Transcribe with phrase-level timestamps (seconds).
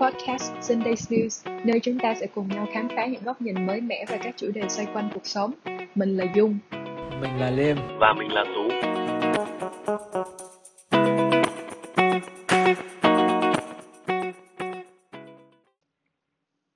[0.00, 3.80] podcast Sunday News, nơi chúng ta sẽ cùng nhau khám phá những góc nhìn mới
[3.80, 5.52] mẻ về các chủ đề xoay quanh cuộc sống.
[5.94, 6.58] Mình là Dung.
[7.20, 7.76] Mình là Liêm.
[8.00, 8.68] Và mình là Tú.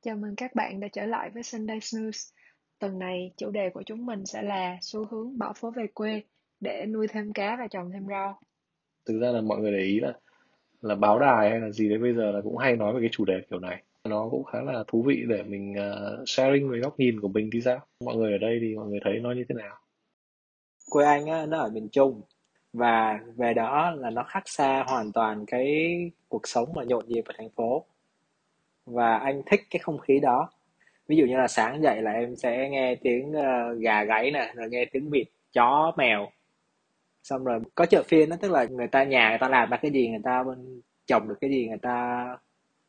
[0.03, 2.33] Chào mừng các bạn đã trở lại với Sunday News.
[2.79, 6.23] Tuần này, chủ đề của chúng mình sẽ là xu hướng bỏ phố về quê
[6.61, 8.41] để nuôi thêm cá và trồng thêm rau.
[9.07, 10.13] Thực ra là mọi người để ý là
[10.85, 13.09] là báo đài hay là gì đấy bây giờ là cũng hay nói về cái
[13.13, 13.83] chủ đề kiểu này.
[14.05, 17.51] Nó cũng khá là thú vị để mình uh, sharing về góc nhìn của mình
[17.53, 17.81] thì sao?
[18.05, 19.77] Mọi người ở đây thì mọi người thấy nó như thế nào?
[20.91, 22.21] Quê anh á, nó ở miền trung
[22.73, 25.97] và về đó là nó khác xa hoàn toàn cái
[26.29, 27.85] cuộc sống mà nhộn nhịp ở thành phố.
[28.87, 30.51] Và anh thích cái không khí đó.
[31.09, 34.53] Ví dụ như là sáng dậy là em sẽ nghe tiếng uh, gà gáy nè
[34.55, 36.29] rồi nghe tiếng vịt chó mèo
[37.25, 39.77] xong rồi có chợ phiên đó tức là người ta nhà người ta làm ra
[39.77, 40.45] cái gì người ta
[41.07, 42.27] trồng được cái gì người ta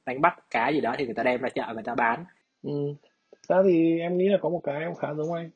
[0.05, 2.25] đánh bắt cá gì đó thì người ta đem ra chợ người ta bán.
[2.63, 2.93] Ừ.
[3.47, 5.49] ra thì em nghĩ là có một cái em khá giống anh.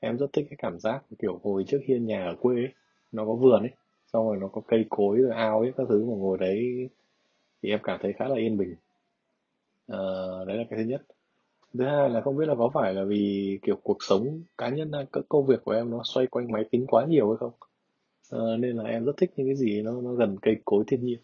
[0.00, 2.72] Em rất thích cái cảm giác kiểu hồi trước hiên nhà ở quê ấy,
[3.12, 3.70] nó có vườn ấy
[4.12, 6.88] xong rồi nó có cây cối rồi ao ấy các thứ mà ngồi đấy
[7.62, 8.74] thì em cảm thấy khá là yên bình.
[9.88, 9.98] À,
[10.46, 11.02] đấy là cái thứ nhất.
[11.74, 14.90] Thứ hai là không biết là có phải là vì kiểu cuộc sống cá nhân
[15.28, 17.52] công việc của em nó xoay quanh máy tính quá nhiều hay không?
[18.30, 21.04] À, nên là em rất thích những cái gì nó nó gần cây cối thiên
[21.04, 21.18] nhiên.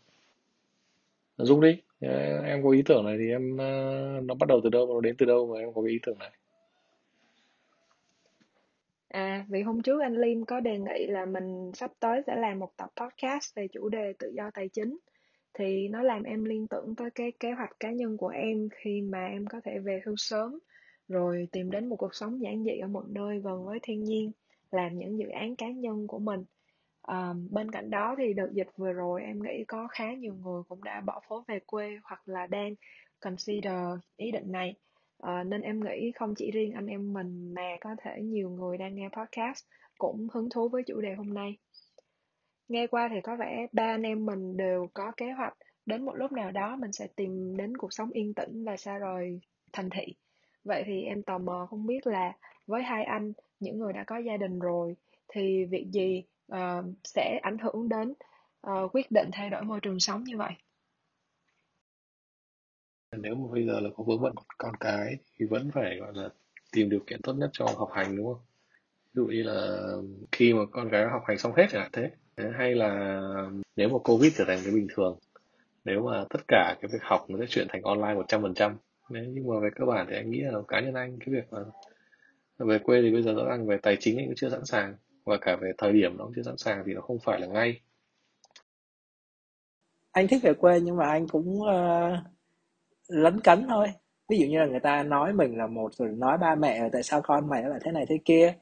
[1.37, 1.83] Ờ, Dung đi.
[2.01, 3.57] Ờ, em có ý tưởng này thì em
[4.27, 6.19] nó bắt đầu từ đâu nó đến từ đâu mà em có cái ý tưởng
[6.19, 6.31] này?
[9.09, 12.59] À, vì hôm trước anh Lim có đề nghị là mình sắp tới sẽ làm
[12.59, 14.99] một tập podcast về chủ đề tự do tài chính.
[15.55, 19.01] Thì nó làm em liên tưởng tới cái kế hoạch cá nhân của em khi
[19.01, 20.59] mà em có thể về hưu sớm
[21.09, 24.33] rồi tìm đến một cuộc sống giản dị ở một nơi gần với thiên nhiên
[24.71, 26.45] làm những dự án cá nhân của mình.
[27.11, 30.63] Um, bên cạnh đó thì đợt dịch vừa rồi em nghĩ có khá nhiều người
[30.69, 32.75] cũng đã bỏ phố về quê hoặc là đang
[33.21, 34.75] consider ý định này.
[35.23, 38.79] Uh, nên em nghĩ không chỉ riêng anh em mình mà có thể nhiều người
[38.79, 39.65] đang nghe podcast
[39.99, 41.57] cũng hứng thú với chủ đề hôm nay.
[42.69, 45.55] Nghe qua thì có vẻ ba anh em mình đều có kế hoạch
[45.87, 48.99] đến một lúc nào đó mình sẽ tìm đến cuộc sống yên tĩnh và xa
[48.99, 49.41] rời
[49.73, 50.15] thành thị.
[50.65, 52.33] Vậy thì em tò mò không biết là
[52.67, 54.97] với hai anh, những người đã có gia đình rồi,
[55.29, 58.15] thì việc gì uh, sẽ ảnh hưởng đến
[58.67, 60.53] uh, quyết định thay đổi môi trường sống như vậy.
[63.17, 66.29] Nếu mà bây giờ là có vướng bận con cái thì vẫn phải gọi là
[66.73, 68.43] tìm điều kiện tốt nhất cho học hành đúng không?
[69.15, 69.79] Ví dụ như là
[70.33, 72.11] khi mà con cái học hành xong hết chẳng hạn thế.
[72.59, 73.21] Hay là
[73.77, 75.19] nếu mà covid trở thành cái bình thường
[75.85, 78.55] nếu mà tất cả cái việc học nó sẽ chuyển thành online một trăm phần
[78.55, 78.77] trăm.
[79.09, 81.59] Nhưng mà về cơ bản thì anh nghĩ là cá nhân anh cái việc mà
[82.59, 84.97] về quê thì bây giờ rõ ràng về tài chính anh cũng chưa sẵn sàng
[85.25, 87.47] và cả về thời điểm nó cũng chưa sẵn sàng thì nó không phải là
[87.47, 87.81] ngay.
[90.13, 92.19] Anh thích về quê nhưng mà anh cũng uh,
[93.09, 93.89] lấn cấn thôi.
[94.29, 97.03] Ví dụ như là người ta nói mình là một rồi nói ba mẹ tại
[97.03, 98.55] sao con mày lại thế này thế kia.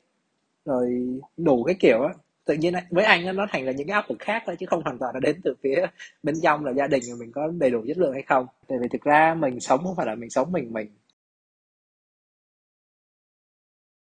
[0.65, 2.15] Rồi đủ cái kiểu á.
[2.45, 4.83] Tự nhiên với anh nó thành là những cái áp lực khác thôi chứ không
[4.83, 5.87] hoàn toàn là đến từ phía
[6.23, 8.47] bên trong là gia đình của mình có đầy đủ chất lượng hay không.
[8.69, 10.97] Tại vì thực ra mình sống không phải là mình sống mình mình.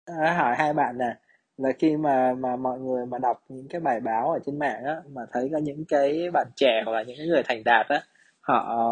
[0.05, 1.17] À, hỏi hai bạn nè
[1.59, 4.84] là khi mà mà mọi người mà đọc những cái bài báo ở trên mạng
[4.84, 7.87] á mà thấy có những cái bạn trẻ hoặc là những cái người thành đạt
[7.89, 8.03] á
[8.41, 8.87] họ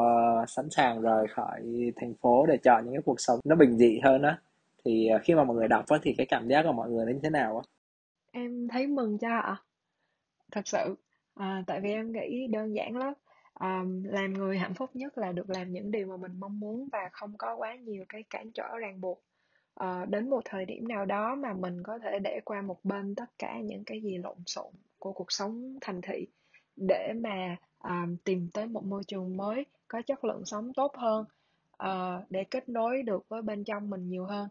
[0.48, 1.62] sẵn sàng rời khỏi
[1.96, 4.38] thành phố để chọn những cái cuộc sống nó bình dị hơn á
[4.84, 7.06] thì ờ, khi mà mọi người đọc á thì cái cảm giác của mọi người
[7.06, 7.62] như thế nào á?
[8.32, 9.56] Em thấy mừng cho họ.
[10.52, 10.94] Thật sự
[11.34, 13.14] à, tại vì em nghĩ đơn giản lắm
[13.54, 16.88] à, làm người hạnh phúc nhất là được làm những điều mà mình mong muốn
[16.92, 19.22] và không có quá nhiều cái cản trở ràng buộc
[19.80, 23.14] uh, đến một thời điểm nào đó mà mình có thể để qua một bên
[23.14, 26.26] tất cả những cái gì lộn xộn của cuộc sống thành thị
[26.76, 27.56] để mà
[27.88, 31.24] uh, tìm tới một môi trường mới có chất lượng sống tốt hơn
[31.82, 34.48] uh, để kết nối được với bên trong mình nhiều hơn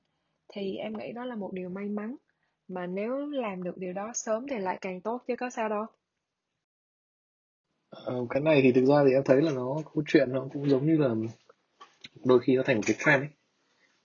[0.54, 2.16] thì em nghĩ đó là một điều may mắn.
[2.68, 5.86] Mà nếu làm được điều đó sớm thì lại càng tốt chứ có sao đâu.
[7.90, 10.70] Ờ, cái này thì thực ra thì em thấy là nó câu chuyện nó cũng
[10.70, 11.10] giống như là
[12.26, 13.30] đôi khi nó thành một cái trend ấy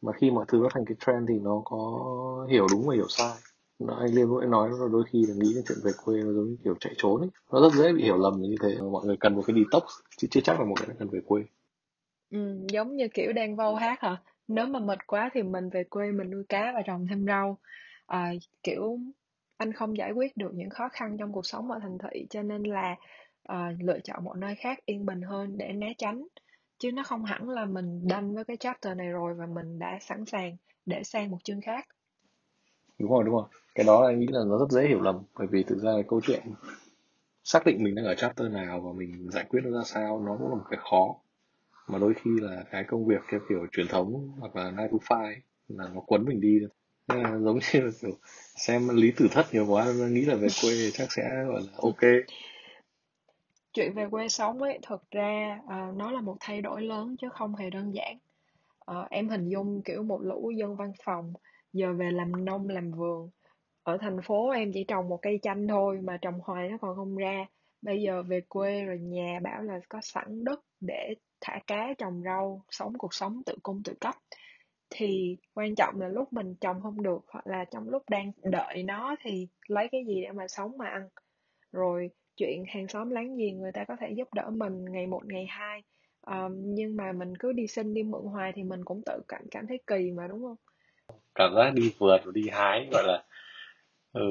[0.02, 2.06] mà khi mọi thứ nó thành cái trend thì nó có
[2.50, 3.34] hiểu đúng và hiểu sai.
[3.78, 6.32] Nó, anh liên vẫn nói là đôi khi là nghĩ đến chuyện về quê nó
[6.32, 7.28] giống như kiểu chạy trốn ấy.
[7.52, 8.76] Nó rất dễ bị hiểu lầm như thế.
[8.92, 9.82] Mọi người cần một cái detox
[10.16, 11.42] chứ chưa chắc là một người cần về quê.
[12.30, 14.16] Ừ, giống như kiểu đang vâu hát hả?
[14.48, 17.58] Nếu mà mệt quá thì mình về quê mình nuôi cá và trồng thêm rau.
[18.06, 18.98] À, kiểu
[19.56, 22.42] anh không giải quyết được những khó khăn trong cuộc sống ở thành thị cho
[22.42, 22.96] nên là
[23.42, 26.26] à, lựa chọn một nơi khác yên bình hơn để né tránh
[26.78, 29.98] chứ nó không hẳn là mình đâm với cái chapter này rồi và mình đã
[30.00, 31.88] sẵn sàng để sang một chương khác.
[32.98, 33.44] Đúng rồi đúng rồi.
[33.74, 36.20] Cái đó anh nghĩ là nó rất dễ hiểu lầm, bởi vì thực ra câu
[36.24, 36.40] chuyện
[37.44, 40.36] xác định mình đang ở chapter nào và mình giải quyết nó ra sao, nó
[40.38, 41.14] cũng là một cái khó.
[41.88, 45.16] Mà đôi khi là cái công việc theo kiểu truyền thống hoặc là 9 to
[45.16, 45.34] five
[45.68, 46.58] là nó quấn mình đi.
[47.08, 48.18] Nên là giống như là kiểu
[48.56, 52.02] xem lý tử thất nhiều quá nghĩ là về quê chắc sẽ, gọi là, ok
[53.78, 57.28] chuyện về quê sống ấy thực ra à, nó là một thay đổi lớn chứ
[57.28, 58.18] không hề đơn giản.
[58.86, 61.32] À, em hình dung kiểu một lũ dân văn phòng
[61.72, 63.30] giờ về làm nông làm vườn.
[63.82, 66.96] Ở thành phố em chỉ trồng một cây chanh thôi mà trồng hoài nó còn
[66.96, 67.46] không ra.
[67.82, 72.22] Bây giờ về quê rồi nhà bảo là có sẵn đất để thả cá trồng
[72.24, 74.14] rau sống cuộc sống tự cung tự cấp.
[74.90, 78.82] Thì quan trọng là lúc mình trồng không được hoặc là trong lúc đang đợi
[78.82, 81.08] nó thì lấy cái gì để mà sống mà ăn.
[81.72, 85.26] Rồi chuyện hàng xóm láng giềng người ta có thể giúp đỡ mình ngày một
[85.26, 85.82] ngày hai.
[86.26, 89.42] Um, nhưng mà mình cứ đi xin đi mượn hoài thì mình cũng tự cảm
[89.50, 90.56] cảm thấy kỳ mà đúng không?
[91.34, 93.24] Cảm giác đi vườn đi hái gọi là
[94.12, 94.22] ừ,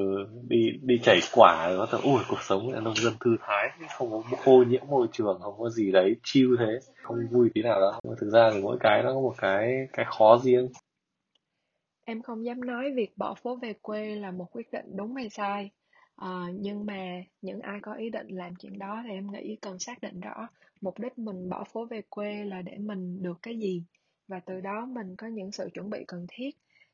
[0.48, 4.10] đi đi chảy quả có thể ui cuộc sống là nông dân thư thái không
[4.10, 7.80] có ô nhiễm môi trường không có gì đấy chiêu thế không vui tí nào
[7.80, 8.14] đâu.
[8.20, 10.68] Thực ra thì mỗi cái nó có một cái cái khó riêng.
[12.04, 15.30] Em không dám nói việc bỏ phố về quê là một quyết định đúng hay
[15.30, 15.70] sai
[16.18, 19.78] à, nhưng mà những ai có ý định làm chuyện đó thì em nghĩ cần
[19.78, 20.48] xác định rõ
[20.80, 23.84] mục đích mình bỏ phố về quê là để mình được cái gì.
[24.28, 26.50] Và từ đó mình có những sự chuẩn bị cần thiết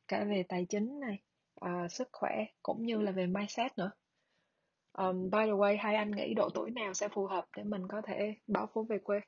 [0.09, 1.19] cả về tài chính này
[1.65, 3.91] uh, sức khỏe cũng như là về mindset nữa.
[4.99, 7.89] Um, by the way hai anh nghĩ độ tuổi nào sẽ phù hợp để mình
[7.89, 9.21] có thể bỏ phố về quê?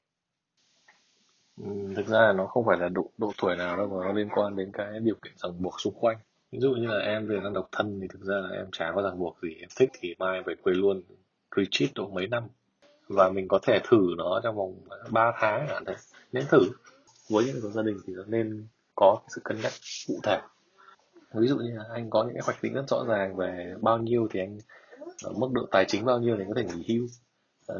[1.57, 4.13] Ừ, thực ra là nó không phải là độ độ tuổi nào đâu mà nó
[4.13, 6.19] liên quan đến cái điều kiện ràng buộc xung quanh
[6.57, 8.93] ví dụ như là em về đang độc thân thì thực ra là em chả
[8.95, 9.55] có ràng buộc gì.
[9.61, 11.03] Em thích thì mai về quê luôn
[11.57, 12.43] retreat độ mấy năm.
[13.09, 14.75] Và mình có thể thử nó trong vòng
[15.11, 15.97] 3 tháng hạn đấy,
[16.33, 16.61] nên thử.
[17.31, 19.73] Với những người gia đình thì nên có sự cân nhắc
[20.09, 20.41] cụ thể.
[21.35, 23.99] Ví dụ như là anh có những cái hoạch định rất rõ ràng về bao
[23.99, 24.59] nhiêu thì anh
[25.25, 27.07] ờ, mức độ tài chính bao nhiêu thì anh có thể nghỉ hưu.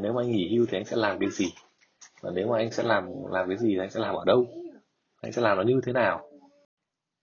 [0.01, 1.53] Nếu mà anh nghỉ hưu thì anh sẽ làm cái gì?
[2.21, 4.47] Và nếu mà anh sẽ làm làm cái gì thì anh sẽ làm ở đâu?
[5.23, 6.31] Anh sẽ làm nó như thế nào?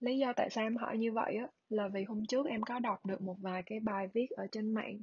[0.03, 2.79] Lý do tại sao em hỏi như vậy á là vì hôm trước em có
[2.79, 4.99] đọc được một vài cái bài viết ở trên mạng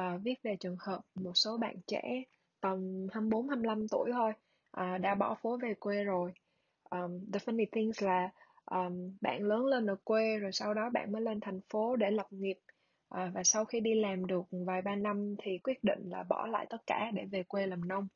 [0.00, 2.22] uh, viết về trường hợp một số bạn trẻ
[2.60, 4.32] tầm 24 25 tuổi thôi
[4.80, 6.32] uh, đã bỏ phố về quê rồi.
[6.90, 8.30] Um, the funny thing là
[8.64, 12.10] um, bạn lớn lên ở quê rồi sau đó bạn mới lên thành phố để
[12.10, 12.58] lập nghiệp
[13.08, 16.46] à, và sau khi đi làm được vài ba năm thì quyết định là bỏ
[16.46, 18.08] lại tất cả để về quê làm nông.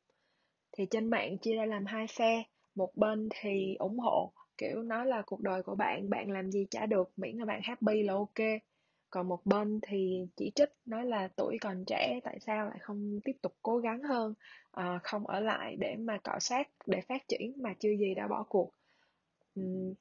[0.77, 2.43] Thì trên mạng chia ra làm hai phe
[2.75, 4.31] một bên thì ủng hộ
[4.63, 7.61] kiểu nói là cuộc đời của bạn bạn làm gì chả được miễn là bạn
[7.63, 8.61] happy là ok.
[9.09, 13.19] Còn một bên thì chỉ trích nói là tuổi còn trẻ tại sao lại không
[13.23, 14.33] tiếp tục cố gắng hơn
[14.71, 18.27] à, không ở lại để mà cọ sát để phát triển mà chưa gì đã
[18.27, 18.71] bỏ cuộc.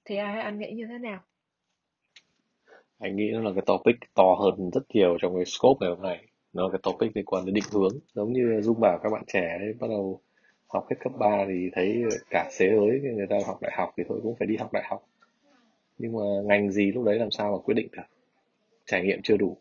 [0.05, 1.21] Thì ai anh nghĩ như thế nào?
[2.99, 6.03] Anh nghĩ nó là cái topic to hơn rất nhiều trong cái scope ngày hôm
[6.03, 6.27] nay.
[6.53, 9.25] Nó là cái topic liên quan đến định hướng giống như dung bảo các bạn
[9.27, 10.21] trẻ ấy, bắt đầu
[10.73, 14.05] học hết cấp 3 thì thấy cả xế ới người ta học đại học thì
[14.09, 15.03] thôi cũng phải đi học đại học.
[15.99, 18.03] Nhưng mà ngành gì lúc đấy làm sao mà quyết định được?
[18.87, 19.57] Trải nghiệm chưa đủ.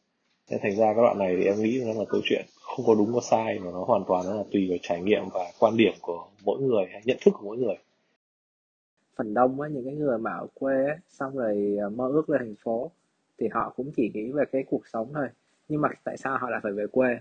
[0.50, 2.96] Nên thành ra các bạn này thì em nghĩ nó là câu chuyện không có
[2.96, 5.78] đúng có sai mà nó hoàn toàn nó là tùy vào trải nghiệm và quan
[5.78, 7.76] điểm của mỗi người hay nhận thức của mỗi người.
[9.16, 12.30] Phần đông á những cái người mà ở quê á, xong rồi ờ, mơ ước
[12.30, 12.92] lên thành phố
[13.38, 15.28] thì họ cũng chỉ nghĩ về cái cuộc sống thôi.
[15.68, 17.18] Nhưng mà tại sao họ lại phải về quê?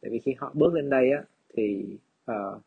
[0.00, 1.22] Tại vì khi họ bước lên đây á
[1.56, 1.84] thì
[2.30, 2.62] uh,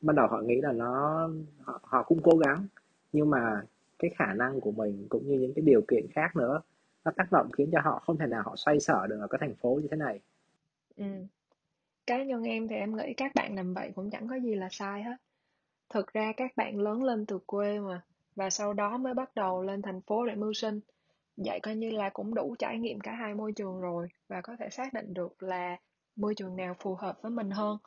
[0.00, 1.28] bắt đầu họ nghĩ là nó
[1.60, 2.66] họ, họ cũng cố gắng
[3.12, 3.62] nhưng mà
[3.98, 6.60] cái khả năng của mình cũng như những cái điều kiện khác nữa
[7.04, 9.38] nó tác động khiến cho họ không thể nào họ xoay sở được ở cái
[9.40, 10.20] thành phố như thế này
[10.96, 11.04] ừ.
[12.06, 14.68] cá nhân em thì em nghĩ các bạn làm vậy cũng chẳng có gì là
[14.70, 15.16] sai hết
[15.90, 18.02] thực ra các bạn lớn lên từ quê mà
[18.36, 20.80] và sau đó mới bắt đầu lên thành phố để mưu sinh.
[21.36, 24.56] Vậy coi như là cũng đủ trải nghiệm cả hai môi trường rồi và có
[24.58, 25.76] thể xác định được là
[26.16, 27.78] môi trường nào phù hợp với mình hơn.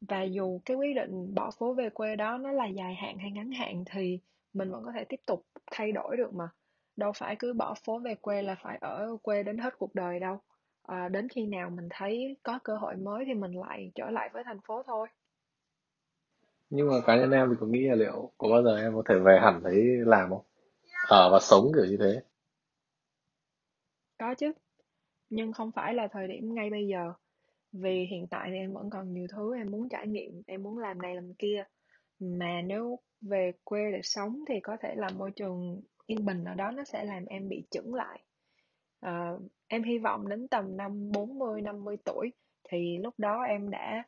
[0.00, 3.30] Và dù cái quyết định bỏ phố về quê đó nó là dài hạn hay
[3.30, 4.18] ngắn hạn thì
[4.52, 6.48] mình vẫn có thể tiếp tục thay đổi được mà.
[6.96, 10.20] Đâu phải cứ bỏ phố về quê là phải ở quê đến hết cuộc đời
[10.20, 10.40] đâu.
[10.82, 14.30] À, đến khi nào mình thấy có cơ hội mới thì mình lại trở lại
[14.32, 15.08] với thành phố thôi.
[16.70, 19.02] Nhưng mà cá nhân em thì có nghĩ là liệu có bao giờ em có
[19.08, 20.44] thể về hẳn đấy làm không?
[21.08, 22.22] Ở và sống kiểu như thế.
[24.18, 24.52] Có chứ.
[25.30, 27.12] Nhưng không phải là thời điểm ngay bây giờ
[27.72, 30.78] vì hiện tại thì em vẫn còn nhiều thứ em muốn trải nghiệm em muốn
[30.78, 31.64] làm này làm kia.
[32.18, 36.54] Mà nếu về quê để sống thì có thể là môi trường yên bình ở
[36.54, 38.20] đó nó sẽ làm em bị chững lại.
[39.00, 39.32] À,
[39.68, 42.32] em hy vọng đến tầm năm 40 50 tuổi
[42.68, 44.02] thì lúc đó em đã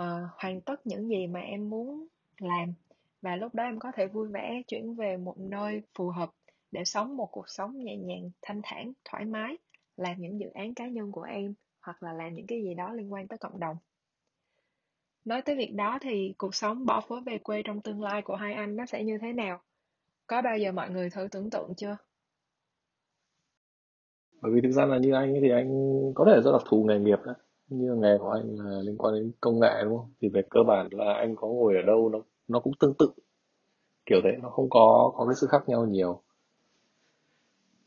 [0.00, 2.06] uh, hoàn tất những gì mà em muốn
[2.38, 2.74] làm.
[3.22, 6.30] Và lúc đó em có thể vui vẻ chuyển về một nơi phù hợp
[6.72, 9.56] để sống một cuộc sống nhẹ nhàng thanh thản thoải mái
[9.96, 11.54] làm những dự án cá nhân của em
[11.86, 13.76] hoặc là làm những cái gì đó liên quan tới cộng đồng.
[15.24, 18.36] Nói tới việc đó thì cuộc sống bỏ phố về quê trong tương lai của
[18.36, 19.62] hai anh nó sẽ như thế nào?
[20.26, 21.96] Có bao giờ mọi người thử tưởng tượng chưa?
[24.46, 25.70] bởi vì thực ra là như anh ấy thì anh
[26.14, 27.34] có thể rất đặc thù nghề nghiệp đấy.
[27.68, 30.12] Như nghề của anh là liên quan đến công nghệ đúng không?
[30.20, 33.10] Thì về cơ bản là anh có ngồi ở đâu nó nó cũng tương tự.
[34.06, 36.22] Kiểu thế nó không có có cái sự khác nhau nhiều.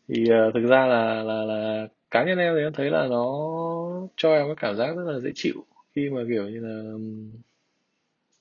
[0.08, 3.26] Thì uh, thực ra là là là cá nhân em thì em thấy là nó
[4.16, 6.98] cho em cái cảm giác rất là dễ chịu khi mà kiểu như là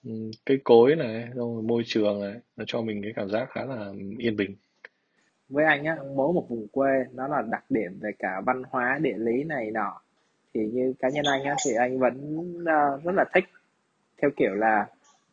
[0.04, 3.50] cái cây cối này xong rồi môi trường này nó cho mình cái cảm giác
[3.50, 4.54] khá là yên bình.
[5.48, 8.98] Với anh á mỗi một vùng quê nó là đặc điểm về cả văn hóa
[9.02, 10.00] địa lý này nọ.
[10.54, 12.14] Thì như cá nhân anh á thì anh vẫn
[12.58, 13.44] uh, rất là thích
[14.22, 14.86] theo kiểu là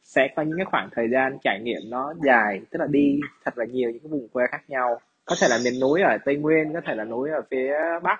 [0.03, 3.57] sẽ có những cái khoảng thời gian trải nghiệm nó dài tức là đi thật
[3.57, 6.35] là nhiều những cái vùng quê khác nhau có thể là miền núi ở tây
[6.35, 8.19] nguyên, có thể là núi ở phía bắc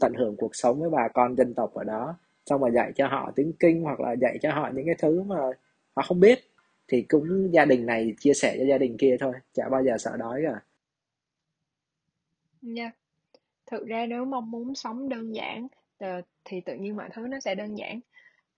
[0.00, 3.08] tận hưởng cuộc sống với bà con dân tộc ở đó xong rồi dạy cho
[3.08, 5.36] họ tiếng kinh hoặc là dạy cho họ những cái thứ mà
[5.96, 6.38] họ không biết
[6.88, 9.98] thì cũng gia đình này chia sẻ cho gia đình kia thôi chả bao giờ
[9.98, 10.60] sợ đói cả
[12.62, 12.92] Nha.
[13.66, 17.40] Thực ra nếu mong muốn sống đơn giản ờ, thì tự nhiên mọi thứ nó
[17.40, 18.00] sẽ đơn giản.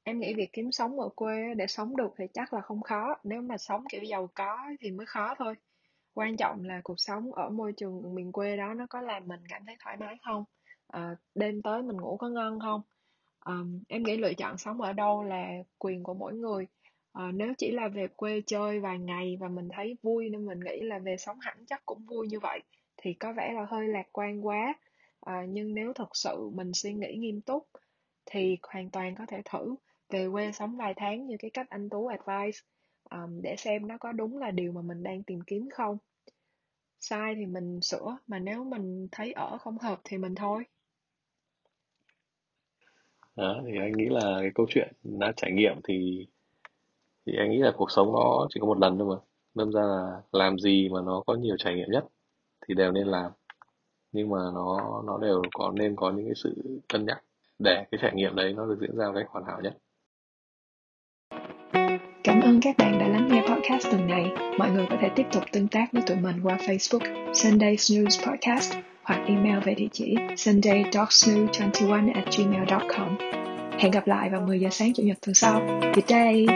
[0.03, 3.17] Em nghĩ việc kiếm sống ở quê để sống được thì chắc là không khó.
[3.25, 5.55] Nếu mà sống kiểu giàu có thì mới khó thôi.
[6.15, 9.41] Quan trọng là cuộc sống ở môi trường miền quê đó nó có làm mình
[9.49, 10.45] cảm thấy thoải mái không?
[10.87, 12.83] à, đêm tới mình ngủ có ngon không?
[13.41, 13.55] à,
[13.89, 15.49] em nghĩ lựa chọn sống ở đâu là
[15.79, 16.67] quyền của mỗi người.
[17.13, 20.61] à, nếu chỉ là về quê chơi vài ngày và mình thấy vui nên mình
[20.61, 22.61] nghĩ là về sống hẳn chắc cũng vui như vậy
[22.97, 24.75] thì có vẻ là hơi lạc quan quá
[25.21, 27.69] à, nhưng nếu thật sự mình suy nghĩ nghiêm túc
[28.27, 29.75] thì hoàn toàn có thể thử
[30.09, 32.59] về quê sống vài tháng như cái cách anh Tú advice
[33.11, 35.99] um, để xem nó có đúng là điều mà mình đang tìm kiếm không.
[37.01, 40.65] Sai thì mình sửa mà nếu mình thấy ở không hợp thì mình thôi.
[43.37, 46.27] Đó thì anh nghĩ là cái câu chuyện đã trải nghiệm thì
[47.27, 49.23] thì anh nghĩ là cuộc sống nó chỉ có một lần thôi mà.
[49.55, 52.05] Đâm ra là làm gì mà nó có nhiều trải nghiệm nhất
[52.69, 53.33] thì đều nên làm.
[54.13, 57.25] Nhưng mà nó nó đều có nên có những cái sự cân nhắc
[57.59, 59.79] để cái trải nghiệm đấy nó được diễn ra một cách hoàn hảo nhất.
[62.25, 64.27] Cảm ơn các bạn đã lắng nghe podcast tuần này.
[64.59, 68.27] Mọi người có thể tiếp tục tương tác với tụi mình qua Facebook, Sunday Snooze
[68.27, 73.17] Podcast, hoặc email về địa chỉ sunday.snoo21 at gmail.com.
[73.79, 75.81] Hẹn gặp lại vào 10 giờ sáng Chủ nhật tuần sau.
[75.95, 76.47] Good day!